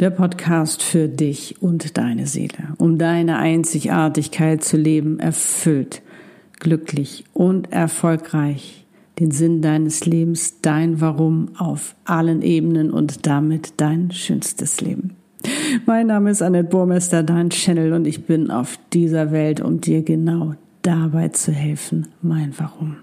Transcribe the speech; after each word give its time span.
Der 0.00 0.08
Podcast 0.08 0.82
für 0.82 1.08
dich 1.08 1.60
und 1.60 1.98
deine 1.98 2.26
Seele, 2.26 2.74
um 2.78 2.96
deine 2.96 3.36
Einzigartigkeit 3.36 4.64
zu 4.64 4.78
leben, 4.78 5.20
erfüllt, 5.20 6.00
glücklich 6.58 7.24
und 7.34 7.70
erfolgreich, 7.70 8.86
den 9.18 9.30
Sinn 9.30 9.60
deines 9.60 10.06
Lebens, 10.06 10.62
dein 10.62 11.02
Warum 11.02 11.50
auf 11.58 11.96
allen 12.06 12.40
Ebenen 12.40 12.90
und 12.90 13.26
damit 13.26 13.74
dein 13.76 14.10
schönstes 14.10 14.80
Leben. 14.80 15.16
Mein 15.84 16.06
Name 16.06 16.30
ist 16.30 16.40
Annette 16.40 16.70
Burmester, 16.70 17.22
dein 17.22 17.50
Channel 17.50 17.92
und 17.92 18.06
ich 18.06 18.24
bin 18.24 18.50
auf 18.50 18.78
dieser 18.94 19.32
Welt, 19.32 19.60
um 19.60 19.82
dir 19.82 20.02
genau 20.02 20.54
dabei 20.80 21.28
zu 21.28 21.52
helfen, 21.52 22.08
mein 22.22 22.54
Warum. 22.56 22.96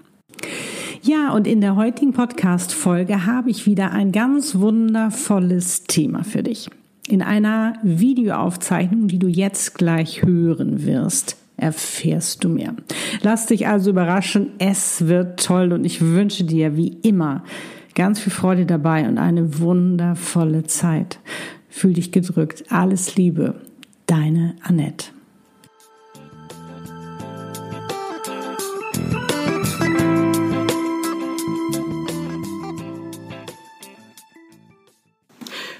Ja, 1.02 1.30
und 1.32 1.46
in 1.46 1.60
der 1.60 1.76
heutigen 1.76 2.12
Podcast-Folge 2.12 3.24
habe 3.24 3.50
ich 3.50 3.66
wieder 3.66 3.92
ein 3.92 4.10
ganz 4.10 4.56
wundervolles 4.56 5.84
Thema 5.84 6.24
für 6.24 6.42
dich. 6.42 6.68
In 7.08 7.22
einer 7.22 7.72
Videoaufzeichnung, 7.82 9.08
die 9.08 9.18
du 9.18 9.28
jetzt 9.28 9.76
gleich 9.76 10.22
hören 10.22 10.84
wirst, 10.84 11.38
erfährst 11.56 12.44
du 12.44 12.50
mehr. 12.50 12.74
Lass 13.22 13.46
dich 13.46 13.66
also 13.66 13.90
überraschen, 13.90 14.50
es 14.58 15.08
wird 15.08 15.42
toll 15.42 15.72
und 15.72 15.86
ich 15.86 16.02
wünsche 16.02 16.44
dir 16.44 16.76
wie 16.76 16.98
immer 17.02 17.44
ganz 17.94 18.20
viel 18.20 18.32
Freude 18.32 18.66
dabei 18.66 19.08
und 19.08 19.16
eine 19.16 19.58
wundervolle 19.58 20.64
Zeit. 20.64 21.18
Fühl 21.70 21.94
dich 21.94 22.12
gedrückt. 22.12 22.64
Alles 22.68 23.16
Liebe. 23.16 23.54
Deine 24.06 24.54
Annette. 24.62 25.17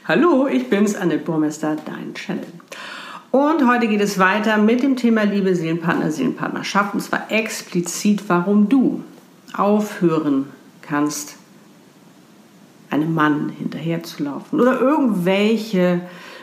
Hallo, 0.08 0.46
ich 0.46 0.70
bin's, 0.70 0.96
Annette 0.96 1.22
Burmester, 1.22 1.76
dein 1.84 2.14
Channel. 2.14 2.46
Und 3.30 3.70
heute 3.70 3.88
geht 3.88 4.00
es 4.00 4.18
weiter 4.18 4.56
mit 4.56 4.82
dem 4.82 4.96
Thema 4.96 5.24
Liebe, 5.24 5.54
Seelenpartner, 5.54 6.10
Seelenpartnerschaft. 6.10 6.94
Und 6.94 7.00
zwar 7.02 7.30
explizit, 7.30 8.22
warum 8.26 8.70
du 8.70 9.04
aufhören 9.52 10.46
kannst, 10.80 11.36
einem 12.88 13.12
Mann 13.12 13.50
hinterherzulaufen 13.50 14.58
oder 14.58 14.80
irgendwelche 14.80 16.00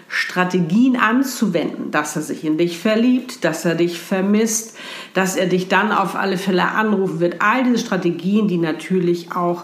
Strategien 0.08 0.96
anzuwenden, 0.96 1.90
dass 1.90 2.16
er 2.16 2.22
sich 2.22 2.46
in 2.46 2.60
dich 2.60 2.78
verliebt, 2.78 3.44
dass 3.44 3.66
er 3.66 3.74
dich 3.74 4.00
vermisst, 4.00 4.78
dass 5.16 5.36
er 5.36 5.48
dich 5.48 5.70
dann 5.70 5.92
auf 5.92 6.16
alle 6.16 6.38
Fälle 6.38 6.68
anrufen 6.68 7.20
wird. 7.20 7.38
All 7.42 7.64
diese 7.64 7.80
Strategien, 7.80 8.48
die 8.48 8.60
natürlich 8.60 9.32
auch 9.32 9.64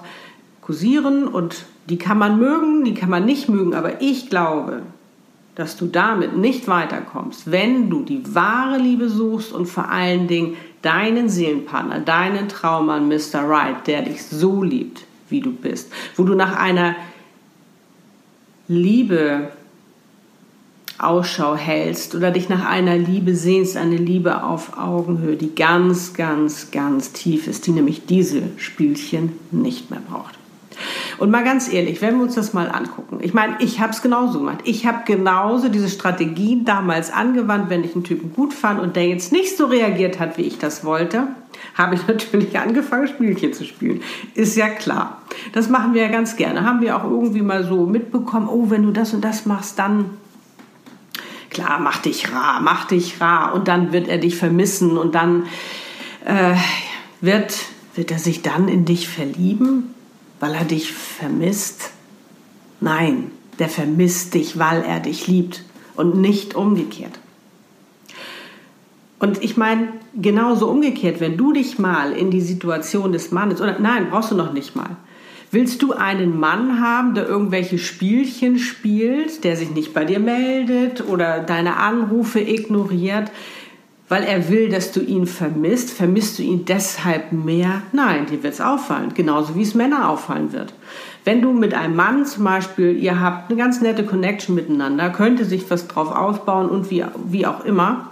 kursieren 0.59 1.27
und 1.27 1.66
die 1.90 1.98
kann 1.98 2.18
man 2.18 2.40
mögen, 2.40 2.84
die 2.84 2.94
kann 2.94 3.10
man 3.10 3.26
nicht 3.26 3.50
mögen, 3.50 3.74
aber 3.74 4.02
ich 4.02 4.30
glaube, 4.30 4.84
dass 5.56 5.76
du 5.76 5.86
damit 5.86 6.38
nicht 6.38 6.68
weiterkommst, 6.68 7.52
wenn 7.52 7.90
du 7.90 8.04
die 8.04 8.34
wahre 8.34 8.78
Liebe 8.78 9.10
suchst 9.10 9.52
und 9.52 9.66
vor 9.66 9.90
allen 9.90 10.28
Dingen 10.28 10.56
deinen 10.82 11.30
Seelenpartner, 11.30 12.00
deinen 12.00 12.47
Traummann 12.47 13.08
Mr. 13.08 13.44
Right, 13.44 13.86
der 13.86 14.03
dich 14.03 14.24
so 14.24 14.64
liebt, 14.64 15.03
wie 15.30 15.41
du 15.41 15.52
bist, 15.52 15.91
wo 16.16 16.24
du 16.24 16.36
nach 16.36 16.56
einer 16.58 16.96
Liebe 18.68 19.50
Ausschau 20.97 21.56
hältst 21.56 22.16
oder 22.16 22.31
dich 22.31 22.47
nach 22.47 22.66
einer 22.66 22.97
Liebe 22.97 23.36
sehnst, 23.36 23.75
eine 23.75 23.97
Liebe 23.97 24.44
auf 24.44 24.78
Augenhöhe, 24.78 25.36
die 25.36 25.53
ganz, 25.56 26.14
ganz, 26.14 26.72
ganz 26.72 27.12
tief 27.12 27.47
ist, 27.47 27.68
die 27.68 27.72
nämlich 27.72 28.06
diese 28.06 28.44
Spielchen 28.58 29.34
nicht 29.52 29.90
mehr 29.90 30.02
braucht. 30.08 30.41
Und 31.22 31.30
mal 31.30 31.44
ganz 31.44 31.72
ehrlich, 31.72 32.02
wenn 32.02 32.16
wir 32.16 32.24
uns 32.24 32.34
das 32.34 32.54
mal 32.54 32.68
angucken, 32.72 33.20
ich 33.22 33.32
meine, 33.32 33.58
ich 33.59 33.80
habe 33.80 33.92
es 33.92 34.02
genauso 34.02 34.40
gemacht. 34.40 34.62
Ich 34.64 34.88
habe 34.88 35.04
genauso 35.06 35.70
diese 35.70 35.88
Strategien 35.88 36.66
damals 36.66 37.14
angewandt, 37.14 37.70
wenn 37.70 37.84
ich 37.84 37.94
einen 37.94 38.04
Typen 38.04 38.34
gut 38.34 38.56
fand 38.56 38.80
und 38.80 38.96
der 38.96 39.08
jetzt 39.08 39.32
nicht 39.32 39.56
so 39.56 39.68
reagiert 39.68 40.20
hat, 40.20 40.40
wie 40.40 40.42
ich 40.42 40.58
das 40.58 40.84
wollte, 40.84 41.28
habe 41.76 41.94
ich 41.94 42.08
natürlich 42.08 42.58
angefangen, 42.58 43.08
Spielchen 43.08 43.54
zu 43.54 43.66
spielen. 43.66 44.02
Ist 44.34 44.58
ja 44.58 44.68
klar. 44.68 45.22
Das 45.54 45.70
machen 45.70 45.94
wir 45.94 46.02
ja 46.02 46.08
ganz 46.08 46.38
gerne. 46.38 46.66
Haben 46.66 46.82
wir 46.82 46.98
auch 46.98 47.04
irgendwie 47.04 47.44
mal 47.44 47.64
so 47.66 47.86
mitbekommen, 47.86 48.48
oh, 48.50 48.72
wenn 48.72 48.82
du 48.82 48.90
das 48.90 49.14
und 49.14 49.24
das 49.24 49.46
machst, 49.46 49.78
dann 49.78 50.06
klar, 51.52 51.78
mach 51.80 52.00
dich 52.00 52.34
rar, 52.34 52.62
mach 52.62 52.86
dich 52.86 53.22
rar 53.22 53.53
und 53.53 53.68
dann 53.68 53.94
wird 53.94 54.08
er 54.08 54.18
dich 54.18 54.38
vermissen 54.38 54.98
und 54.98 55.14
dann 55.14 55.46
äh, 56.26 56.56
wird, 57.22 57.59
wird 57.94 58.09
er 58.09 58.18
sich 58.18 58.42
dann 58.42 58.68
in 58.68 58.86
dich 58.86 59.08
verlieben 59.08 59.94
weil 60.41 60.56
er 60.56 60.66
dich 60.66 60.91
vermisst? 60.91 61.91
Nein, 62.81 63.31
der 63.59 63.69
vermisst 63.69 64.34
dich, 64.34 64.59
weil 64.59 64.81
er 64.81 65.00
dich 65.00 65.28
liebt 65.28 65.63
und 65.96 66.18
nicht 66.18 66.56
umgekehrt. 66.56 67.19
Und 69.19 69.44
ich 69.44 69.56
meine, 69.56 69.90
genauso 70.19 70.68
umgekehrt, 70.68 71.19
wenn 71.19 71.38
du 71.38 71.53
dich 71.53 71.78
mal 71.78 72.12
in 72.12 72.31
die 72.31 72.41
Situation 72.41 73.12
des 73.12 73.31
Mannes, 73.31 73.62
oder 73.62 73.78
nein, 73.79 74.07
brauchst 74.09 74.31
du 74.31 74.35
noch 74.35 74.52
nicht 74.52 74.75
mal. 74.75 74.97
Willst 75.52 75.84
du 75.84 75.94
einen 75.94 76.40
Mann 76.40 76.81
haben, 76.81 77.13
der 77.13 77.28
irgendwelche 77.28 77.78
Spielchen 77.78 78.58
spielt, 78.58 79.44
der 79.44 79.56
sich 79.58 79.69
nicht 79.69 79.94
bei 79.94 80.06
dir 80.06 80.19
meldet 80.19 81.08
oder 81.08 81.40
deine 81.41 81.75
Anrufe 81.75 82.40
ignoriert, 82.40 83.31
weil 84.11 84.23
er 84.23 84.49
will, 84.49 84.67
dass 84.67 84.91
du 84.91 84.99
ihn 84.99 85.25
vermisst. 85.25 85.89
Vermisst 85.89 86.38
du 86.38 86.44
ihn 86.44 86.66
deshalb 86.66 87.31
mehr? 87.31 87.81
Nein, 87.94 88.25
dir 88.25 88.44
wird 88.44 88.55
es 88.55 88.59
auffallen, 88.59 89.13
genauso 89.13 89.55
wie 89.55 89.61
es 89.61 89.73
Männer 89.73 90.09
auffallen 90.09 90.51
wird. 90.51 90.73
Wenn 91.23 91.41
du 91.41 91.53
mit 91.53 91.73
einem 91.73 91.95
Mann 91.95 92.25
zum 92.25 92.44
Beispiel, 92.44 92.97
ihr 92.97 93.22
habt 93.22 93.49
eine 93.49 93.57
ganz 93.57 93.79
nette 93.79 94.05
Connection 94.05 94.53
miteinander, 94.53 95.11
könnte 95.11 95.45
sich 95.45 95.72
was 95.72 95.88
drauf 95.88 96.13
aufbauen 96.13 96.67
und 96.67 96.91
wie, 96.91 97.05
wie 97.29 97.45
auch 97.45 97.63
immer, 97.63 98.09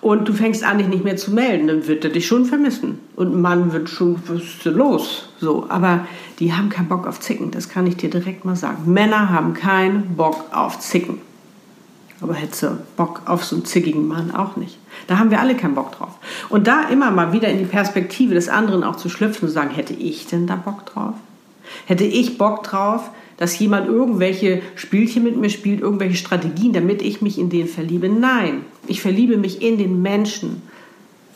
und 0.00 0.26
du 0.26 0.32
fängst 0.32 0.64
an, 0.64 0.78
dich 0.78 0.88
nicht 0.88 1.04
mehr 1.04 1.18
zu 1.18 1.32
melden, 1.32 1.66
dann 1.66 1.86
wird 1.86 2.02
er 2.02 2.10
dich 2.10 2.26
schon 2.26 2.46
vermissen. 2.46 3.00
Und 3.14 3.34
ein 3.34 3.42
Mann 3.42 3.74
wird 3.74 3.90
schon, 3.90 4.16
was 4.28 4.42
ist 4.42 4.64
denn 4.64 4.74
los? 4.74 5.28
So, 5.38 5.66
aber 5.68 6.06
die 6.38 6.54
haben 6.54 6.70
keinen 6.70 6.88
Bock 6.88 7.06
auf 7.06 7.20
Zicken, 7.20 7.50
das 7.50 7.68
kann 7.68 7.86
ich 7.86 7.98
dir 7.98 8.08
direkt 8.08 8.46
mal 8.46 8.56
sagen. 8.56 8.90
Männer 8.90 9.28
haben 9.28 9.52
keinen 9.52 10.16
Bock 10.16 10.46
auf 10.50 10.78
Zicken. 10.78 11.18
Aber 12.22 12.34
hätte 12.34 12.78
Bock 12.96 13.22
auf 13.26 13.44
so 13.44 13.56
einen 13.56 13.64
zickigen 13.64 14.06
Mann 14.06 14.34
auch 14.34 14.56
nicht. 14.56 14.78
Da 15.08 15.18
haben 15.18 15.30
wir 15.30 15.40
alle 15.40 15.56
keinen 15.56 15.74
Bock 15.74 15.92
drauf. 15.92 16.10
Und 16.48 16.66
da 16.66 16.88
immer 16.88 17.10
mal 17.10 17.32
wieder 17.32 17.48
in 17.48 17.58
die 17.58 17.64
Perspektive 17.64 18.34
des 18.34 18.48
anderen 18.48 18.84
auch 18.84 18.96
zu 18.96 19.08
schlüpfen 19.08 19.42
und 19.42 19.48
zu 19.48 19.54
sagen, 19.54 19.70
hätte 19.70 19.94
ich 19.94 20.26
denn 20.26 20.46
da 20.46 20.56
Bock 20.56 20.86
drauf? 20.86 21.14
Hätte 21.86 22.04
ich 22.04 22.38
Bock 22.38 22.62
drauf, 22.62 23.10
dass 23.38 23.58
jemand 23.58 23.88
irgendwelche 23.88 24.62
Spielchen 24.76 25.24
mit 25.24 25.36
mir 25.36 25.50
spielt, 25.50 25.80
irgendwelche 25.80 26.16
Strategien, 26.16 26.72
damit 26.72 27.02
ich 27.02 27.22
mich 27.22 27.38
in 27.38 27.50
den 27.50 27.66
verliebe? 27.66 28.08
Nein, 28.08 28.64
ich 28.86 29.02
verliebe 29.02 29.36
mich 29.36 29.62
in 29.62 29.78
den 29.78 30.00
Menschen, 30.02 30.62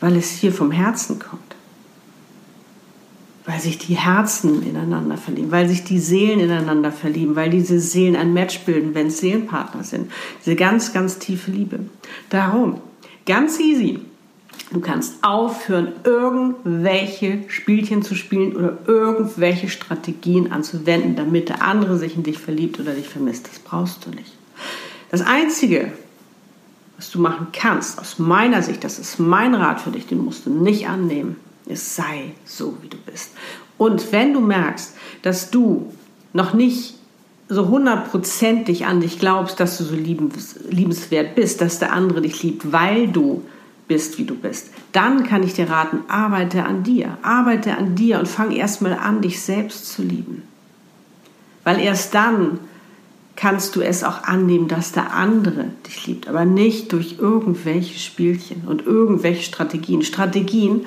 weil 0.00 0.14
es 0.16 0.30
hier 0.30 0.52
vom 0.52 0.70
Herzen 0.70 1.18
kommt 1.18 1.55
weil 3.46 3.60
sich 3.60 3.78
die 3.78 3.94
Herzen 3.94 4.62
ineinander 4.66 5.16
verlieben, 5.16 5.52
weil 5.52 5.68
sich 5.68 5.84
die 5.84 6.00
Seelen 6.00 6.40
ineinander 6.40 6.90
verlieben, 6.90 7.36
weil 7.36 7.48
diese 7.48 7.78
Seelen 7.78 8.16
ein 8.16 8.34
Match 8.34 8.60
bilden, 8.60 8.94
wenn 8.94 9.06
es 9.06 9.18
Seelenpartner 9.18 9.84
sind. 9.84 10.10
Diese 10.44 10.56
ganz, 10.56 10.92
ganz 10.92 11.20
tiefe 11.20 11.52
Liebe. 11.52 11.78
Darum, 12.28 12.80
ganz 13.24 13.60
easy. 13.60 14.00
Du 14.72 14.80
kannst 14.80 15.22
aufhören, 15.22 15.92
irgendwelche 16.02 17.44
Spielchen 17.46 18.02
zu 18.02 18.16
spielen 18.16 18.56
oder 18.56 18.78
irgendwelche 18.86 19.68
Strategien 19.68 20.50
anzuwenden, 20.50 21.14
damit 21.14 21.48
der 21.48 21.62
andere 21.62 21.96
sich 21.98 22.16
in 22.16 22.24
dich 22.24 22.38
verliebt 22.38 22.80
oder 22.80 22.94
dich 22.94 23.08
vermisst. 23.08 23.46
Das 23.46 23.60
brauchst 23.60 24.04
du 24.04 24.10
nicht. 24.10 24.32
Das 25.10 25.20
Einzige, 25.20 25.92
was 26.96 27.12
du 27.12 27.20
machen 27.20 27.48
kannst, 27.52 28.00
aus 28.00 28.18
meiner 28.18 28.60
Sicht, 28.60 28.82
das 28.82 28.98
ist 28.98 29.20
mein 29.20 29.54
Rat 29.54 29.80
für 29.80 29.90
dich, 29.90 30.08
den 30.08 30.24
musst 30.24 30.46
du 30.46 30.50
nicht 30.50 30.88
annehmen, 30.88 31.36
es 31.66 31.96
sei 31.96 32.32
so, 32.44 32.76
wie 32.82 32.88
du 32.88 32.96
bist. 32.98 33.32
Und 33.78 34.12
wenn 34.12 34.32
du 34.32 34.40
merkst, 34.40 34.94
dass 35.22 35.50
du 35.50 35.92
noch 36.32 36.54
nicht 36.54 36.94
so 37.48 37.68
hundertprozentig 37.68 38.86
an 38.86 39.00
dich 39.00 39.18
glaubst, 39.18 39.60
dass 39.60 39.78
du 39.78 39.84
so 39.84 39.94
liebenswert 39.94 41.34
bist, 41.34 41.60
dass 41.60 41.78
der 41.78 41.92
andere 41.92 42.22
dich 42.22 42.42
liebt, 42.42 42.72
weil 42.72 43.08
du 43.08 43.42
bist, 43.86 44.18
wie 44.18 44.24
du 44.24 44.34
bist, 44.34 44.70
dann 44.92 45.24
kann 45.24 45.44
ich 45.44 45.54
dir 45.54 45.70
raten, 45.70 46.00
arbeite 46.08 46.64
an 46.64 46.82
dir, 46.82 47.18
arbeite 47.22 47.76
an 47.76 47.94
dir 47.94 48.18
und 48.18 48.26
fang 48.26 48.50
erstmal 48.50 48.94
an, 48.94 49.22
dich 49.22 49.40
selbst 49.40 49.92
zu 49.92 50.02
lieben. 50.02 50.42
Weil 51.62 51.80
erst 51.80 52.14
dann 52.14 52.58
kannst 53.36 53.76
du 53.76 53.80
es 53.82 54.02
auch 54.02 54.24
annehmen, 54.24 54.66
dass 54.66 54.92
der 54.92 55.12
andere 55.12 55.66
dich 55.86 56.06
liebt, 56.06 56.26
aber 56.26 56.44
nicht 56.44 56.92
durch 56.92 57.16
irgendwelche 57.18 57.98
Spielchen 57.98 58.62
und 58.66 58.86
irgendwelche 58.86 59.42
Strategien. 59.42 60.02
Strategien, 60.02 60.86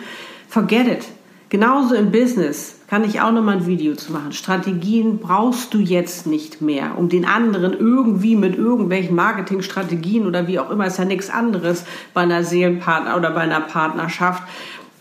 forget 0.49 0.87
it. 0.87 1.05
Genauso 1.49 1.95
im 1.95 2.11
Business 2.11 2.75
kann 2.87 3.03
ich 3.03 3.21
auch 3.21 3.31
noch 3.31 3.41
mal 3.41 3.57
ein 3.57 3.65
Video 3.65 3.95
zu 3.95 4.11
machen. 4.11 4.33
Strategien 4.33 5.17
brauchst 5.17 5.73
du 5.73 5.79
jetzt 5.79 6.27
nicht 6.27 6.61
mehr, 6.61 6.97
um 6.97 7.09
den 7.09 7.25
anderen 7.25 7.73
irgendwie 7.73 8.35
mit 8.35 8.55
irgendwelchen 8.55 9.15
Marketingstrategien 9.15 10.27
oder 10.27 10.47
wie 10.47 10.59
auch 10.59 10.69
immer, 10.69 10.85
ist 10.85 10.99
ja 10.99 11.05
nichts 11.05 11.31
anderes 11.31 11.85
bei 12.13 12.21
einer 12.21 12.43
Seelenpartner 12.43 13.17
oder 13.17 13.31
bei 13.31 13.41
einer 13.41 13.61
Partnerschaft, 13.61 14.43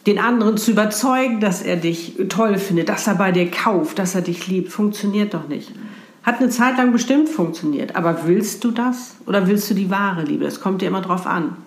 den 0.06 0.18
anderen 0.18 0.56
zu 0.56 0.70
überzeugen, 0.70 1.40
dass 1.40 1.60
er 1.60 1.76
dich 1.76 2.14
toll 2.30 2.56
findet, 2.56 2.88
dass 2.88 3.06
er 3.06 3.16
bei 3.16 3.30
dir 3.30 3.50
kauft, 3.50 3.98
dass 3.98 4.14
er 4.14 4.22
dich 4.22 4.46
liebt, 4.46 4.72
funktioniert 4.72 5.34
doch 5.34 5.48
nicht. 5.48 5.70
Hat 6.22 6.40
eine 6.40 6.48
Zeit 6.48 6.78
lang 6.78 6.92
bestimmt 6.92 7.28
funktioniert, 7.28 7.94
aber 7.94 8.26
willst 8.26 8.64
du 8.64 8.70
das 8.70 9.16
oder 9.26 9.48
willst 9.48 9.70
du 9.70 9.74
die 9.74 9.90
wahre 9.90 10.22
Liebe? 10.22 10.46
Das 10.46 10.60
kommt 10.60 10.80
dir 10.80 10.88
immer 10.88 11.02
drauf 11.02 11.26
an. 11.26 11.58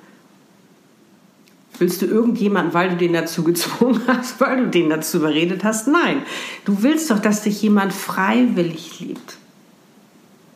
Willst 1.81 2.03
du 2.03 2.05
irgendjemanden, 2.05 2.75
weil 2.75 2.91
du 2.91 2.95
den 2.95 3.13
dazu 3.13 3.43
gezwungen 3.43 4.01
hast, 4.07 4.39
weil 4.39 4.57
du 4.57 4.67
den 4.67 4.91
dazu 4.91 5.17
überredet 5.17 5.63
hast? 5.63 5.87
Nein. 5.87 6.21
Du 6.63 6.83
willst 6.83 7.09
doch, 7.09 7.17
dass 7.17 7.41
dich 7.41 7.59
jemand 7.63 7.91
freiwillig 7.91 8.99
liebt. 8.99 9.37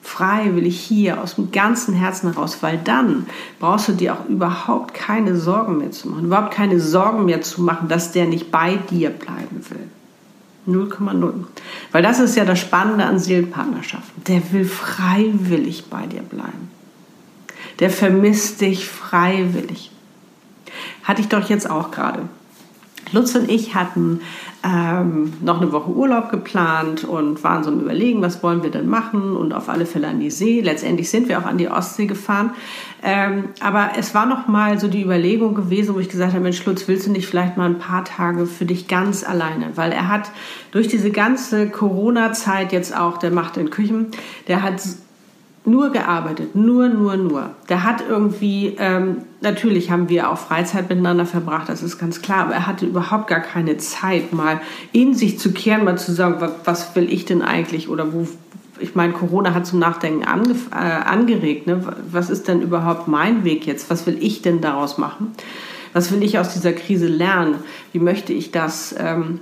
Freiwillig 0.04 0.80
hier 0.80 1.20
aus 1.20 1.34
dem 1.34 1.52
ganzen 1.52 1.96
Herzen 1.96 2.32
heraus, 2.32 2.60
weil 2.62 2.78
dann 2.78 3.26
brauchst 3.60 3.88
du 3.88 3.94
dir 3.94 4.14
auch 4.14 4.30
überhaupt 4.30 4.94
keine 4.94 5.36
Sorgen 5.36 5.80
mehr 5.80 5.90
zu 5.90 6.10
machen. 6.10 6.26
Überhaupt 6.26 6.54
keine 6.54 6.80
Sorgen 6.80 7.26
mehr 7.26 7.42
zu 7.42 7.64
machen, 7.64 7.88
dass 7.88 8.12
der 8.12 8.28
nicht 8.28 8.52
bei 8.52 8.76
dir 8.76 9.10
bleiben 9.10 9.66
will. 9.72 10.76
0,0. 10.76 11.34
Weil 11.92 12.04
das 12.04 12.20
ist 12.20 12.36
ja 12.36 12.46
das 12.46 12.60
Spannende 12.60 13.04
an 13.04 13.18
Seelenpartnerschaften. 13.18 14.24
Der 14.26 14.52
will 14.52 14.66
freiwillig 14.66 15.86
bei 15.90 16.06
dir 16.06 16.22
bleiben. 16.22 16.70
Der 17.80 17.90
vermisst 17.90 18.62
dich 18.62 18.88
freiwillig. 18.88 19.90
Hatte 21.06 21.22
ich 21.22 21.30
doch 21.30 21.50
jetzt 21.50 21.70
auch 21.70 21.92
gerade. 21.92 22.24
Lutz 23.12 23.36
und 23.36 23.50
ich 23.50 23.76
hatten 23.76 24.22
ähm, 24.64 25.34
noch 25.42 25.62
eine 25.62 25.72
Woche 25.72 25.92
Urlaub 25.92 26.30
geplant 26.32 27.04
und 27.04 27.44
waren 27.44 27.64
so 27.64 27.72
im 27.72 27.82
Überlegen, 27.82 28.22
was 28.22 28.42
wollen 28.42 28.64
wir 28.64 28.72
denn 28.72 28.88
machen 28.88 29.36
und 29.36 29.54
auf 29.54 29.70
alle 29.70 29.86
Fälle 29.86 30.08
an 30.08 30.20
die 30.20 30.32
See. 30.32 30.62
Letztendlich 30.62 31.10
sind 31.10 31.30
wir 31.30 31.40
auch 31.40 31.46
an 31.46 31.60
die 31.60 31.70
Ostsee 31.70 32.08
gefahren. 32.08 32.52
Ähm, 33.04 33.50
aber 33.60 33.92
es 33.98 34.16
war 34.16 34.26
noch 34.26 34.48
mal 34.48 34.80
so 34.80 34.88
die 34.88 35.04
Überlegung 35.04 35.54
gewesen, 35.54 35.94
wo 35.94 36.00
ich 36.00 36.10
gesagt 36.10 36.34
habe, 36.34 36.44
Mensch 36.44 36.66
Lutz, 36.66 36.88
willst 36.88 37.06
du 37.06 37.12
nicht 37.12 37.28
vielleicht 37.28 37.58
mal 37.58 37.70
ein 37.70 37.80
paar 37.80 38.04
Tage 38.04 38.48
für 38.48 38.66
dich 38.66 38.88
ganz 38.88 39.24
alleine? 39.24 39.72
Weil 39.76 39.92
er 39.92 40.08
hat 40.08 40.32
durch 40.72 40.88
diese 40.88 41.12
ganze 41.12 41.70
Corona-Zeit 41.70 42.72
jetzt 42.72 42.98
auch, 42.98 43.18
der 43.18 43.30
macht 43.30 43.58
in 43.58 43.70
Küchen, 43.70 44.08
der 44.48 44.64
hat 44.64 44.82
nur 45.66 45.92
gearbeitet, 45.92 46.56
nur, 46.56 46.90
nur, 46.90 47.18
nur. 47.18 47.52
Der 47.70 47.84
hat 47.84 48.04
irgendwie, 48.08 48.76
ähm, 48.78 49.18
natürlich 49.42 49.92
haben 49.92 50.10
wir 50.10 50.30
auch 50.30 50.38
Freizeit 50.38 50.90
miteinander 50.90 51.26
verbracht, 51.26 51.70
das 51.70 51.84
ist 51.84 51.98
ganz 51.98 52.22
klar, 52.22 52.46
aber 52.46 52.54
er 52.54 52.68
hatte 52.68 52.86
überhaupt 52.86 53.28
gar 53.28 53.40
keine 53.40 53.78
Zeit, 53.78 54.34
mal 54.34 54.62
in 54.92 55.14
sich 55.14 55.40
zu 55.40 55.52
kehren, 55.52 55.84
mal 55.84 55.98
zu 55.98 56.14
sagen, 56.14 56.36
was, 56.40 56.52
was 56.66 56.96
will 56.96 57.12
ich 57.12 57.26
denn 57.26 57.42
eigentlich 57.42 57.90
oder 57.90 58.14
wo, 58.14 58.28
ich 58.80 58.96
meine, 58.96 59.14
Corona 59.14 59.54
hat 59.54 59.66
zum 59.66 59.80
Nachdenken 59.80 60.26
ange, 60.26 60.56
äh, 60.72 60.76
angeregt. 60.76 61.68
Ne? 61.68 61.82
Was 62.12 62.30
ist 62.30 62.48
denn 62.48 62.62
überhaupt 62.62 63.08
mein 63.08 63.44
Weg 63.44 63.66
jetzt? 63.66 63.90
Was 63.90 64.06
will 64.06 64.18
ich 64.20 64.42
denn 64.42 64.62
daraus 64.62 64.98
machen? 64.98 65.32
Was 65.94 66.12
will 66.12 66.24
ich 66.24 66.38
aus 66.40 66.54
dieser 66.54 66.74
Krise 66.74 67.08
lernen? 67.08 67.56
Wie 67.94 68.00
möchte 68.00 68.34
ich 68.34 68.52
das? 68.52 68.94
Ähm, 68.98 69.40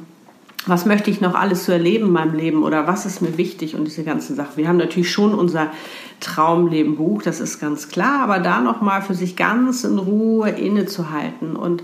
was 0.65 0.85
möchte 0.85 1.09
ich 1.09 1.21
noch 1.21 1.35
alles 1.35 1.65
zu 1.65 1.71
erleben 1.71 2.07
in 2.07 2.11
meinem 2.11 2.35
Leben 2.35 2.63
oder 2.63 2.87
was 2.87 3.05
ist 3.05 3.21
mir 3.21 3.37
wichtig 3.37 3.75
und 3.75 3.85
diese 3.85 4.03
ganze 4.03 4.33
Sache. 4.33 4.57
Wir 4.57 4.67
haben 4.67 4.77
natürlich 4.77 5.11
schon 5.11 5.33
unser 5.33 5.71
Traumlebenbuch, 6.19 7.21
das 7.21 7.39
ist 7.39 7.59
ganz 7.59 7.89
klar, 7.89 8.21
aber 8.21 8.39
da 8.39 8.61
nochmal 8.61 9.01
für 9.01 9.13
sich 9.13 9.35
ganz 9.35 9.83
in 9.83 9.99
Ruhe 9.99 10.49
innezuhalten 10.49 11.55
und 11.55 11.83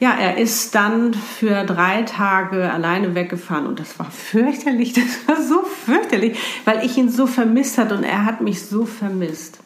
ja, 0.00 0.12
er 0.12 0.38
ist 0.38 0.76
dann 0.76 1.12
für 1.12 1.64
drei 1.64 2.02
Tage 2.02 2.70
alleine 2.72 3.16
weggefahren 3.16 3.66
und 3.66 3.80
das 3.80 3.98
war 3.98 4.10
fürchterlich, 4.10 4.92
das 4.94 5.26
war 5.26 5.42
so 5.42 5.62
fürchterlich, 5.62 6.38
weil 6.64 6.84
ich 6.84 6.96
ihn 6.96 7.08
so 7.08 7.26
vermisst 7.26 7.78
hat 7.78 7.92
und 7.92 8.04
er 8.04 8.24
hat 8.24 8.40
mich 8.40 8.62
so 8.62 8.84
vermisst. 8.84 9.58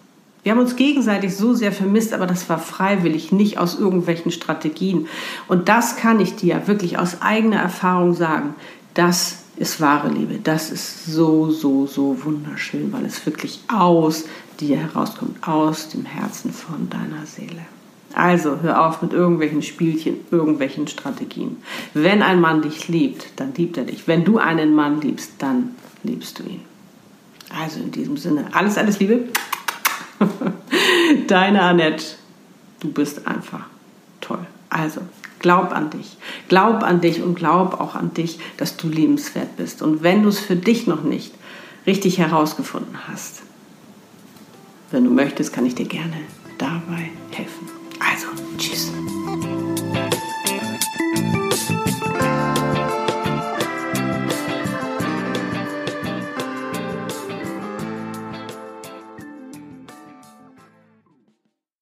Wir 0.43 0.53
haben 0.53 0.59
uns 0.59 0.75
gegenseitig 0.75 1.37
so 1.37 1.55
sehr 1.55 1.71
vermisst, 1.71 2.13
aber 2.13 2.27
das 2.27 2.49
war 2.49 2.59
freiwillig, 2.59 3.31
nicht 3.31 3.59
aus 3.59 3.79
irgendwelchen 3.79 4.33
Strategien. 4.33 5.07
Und 5.47 5.69
das 5.69 5.97
kann 5.97 6.19
ich 6.19 6.35
dir 6.35 6.67
wirklich 6.67 6.99
aus 6.99 7.23
eigener 7.23 7.59
Erfahrung 7.59 8.15
sagen. 8.15 8.55
Das 8.95 9.45
ist 9.57 9.81
wahre 9.81 10.09
Liebe. 10.09 10.41
Das 10.43 10.71
ist 10.71 11.07
so, 11.07 11.51
so, 11.51 11.87
so 11.87 12.25
wunderschön, 12.25 12.93
weil 12.93 13.05
es 13.05 13.25
wirklich 13.25 13.61
aus 13.69 14.25
dir 14.59 14.79
herauskommt, 14.79 15.47
aus 15.47 15.89
dem 15.91 16.05
Herzen 16.05 16.53
von 16.53 16.91
deiner 16.91 17.25
Seele. 17.25 17.63
Also 18.15 18.59
hör 18.61 18.87
auf 18.87 19.01
mit 19.01 19.13
irgendwelchen 19.13 19.63
Spielchen, 19.63 20.17
irgendwelchen 20.31 20.89
Strategien. 20.89 21.57
Wenn 21.95 22.23
ein 22.23 22.41
Mann 22.41 22.63
dich 22.63 22.89
liebt, 22.89 23.27
dann 23.37 23.55
liebt 23.55 23.77
er 23.77 23.85
dich. 23.85 24.07
Wenn 24.09 24.25
du 24.25 24.39
einen 24.39 24.75
Mann 24.75 25.01
liebst, 25.01 25.35
dann 25.39 25.71
liebst 26.03 26.39
du 26.39 26.43
ihn. 26.43 26.61
Also 27.59 27.81
in 27.81 27.91
diesem 27.91 28.17
Sinne, 28.17 28.47
alles, 28.53 28.77
alles 28.77 28.99
Liebe. 28.99 29.29
Deine 31.27 31.63
Annette, 31.63 32.05
du 32.81 32.91
bist 32.91 33.27
einfach 33.27 33.67
toll. 34.21 34.47
Also, 34.69 35.01
glaub 35.39 35.73
an 35.73 35.91
dich. 35.91 36.17
Glaub 36.49 36.83
an 36.83 37.01
dich 37.01 37.23
und 37.23 37.35
glaub 37.35 37.81
auch 37.81 37.95
an 37.95 38.15
dich, 38.15 38.39
dass 38.57 38.77
du 38.77 38.89
liebenswert 38.89 39.57
bist. 39.57 39.83
Und 39.83 40.03
wenn 40.03 40.23
du 40.23 40.29
es 40.29 40.39
für 40.39 40.57
dich 40.57 40.87
noch 40.87 41.03
nicht 41.03 41.35
richtig 41.87 42.19
herausgefunden 42.19 42.97
hast, 43.09 43.43
wenn 44.91 45.05
du 45.05 45.11
möchtest, 45.11 45.53
kann 45.53 45.67
ich 45.67 45.75
dir 45.75 45.87
gerne 45.87 46.17
dabei 46.59 47.11
helfen. 47.31 47.69
Also, 47.99 48.27
tschüss. 48.59 48.93